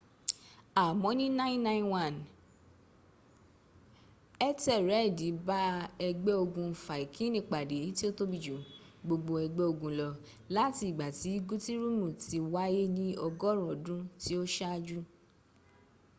àmọ́ 0.83 1.11
ní 1.19 1.25
991 1.39 2.15
ẹ́tẹ́rẹ́ẹ̀dì 4.47 5.27
bá 5.47 5.61
ẹgbẹ́ 6.07 6.37
ogun 6.43 6.69
fáikini 6.85 7.39
pàdé 7.49 7.77
tí 7.97 8.03
ó 8.09 8.11
tóbi 8.17 8.37
jù 8.45 8.55
gbogbo 9.05 9.33
ẹgbẹ́ 9.45 9.69
ogun 9.71 9.93
lọ 10.01 10.09
láti 10.55 10.83
ìgbà 10.89 11.07
tí 11.19 11.29
gútírùmi 11.47 12.07
tí 12.23 12.37
ó 12.43 12.47
wáyé 12.53 12.83
ní 12.97 13.05
ọgọ́run 13.27 13.67
ọdún 13.73 14.01
tí 14.21 14.31
ó 14.41 14.43
ṣájú 14.55 14.99